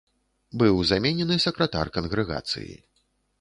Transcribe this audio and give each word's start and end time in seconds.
Быў 0.61 0.79
заменены 0.91 1.37
сакратар 1.45 1.93
кангрэгацыі. 1.99 2.73